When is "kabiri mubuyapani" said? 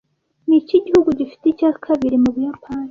1.83-2.79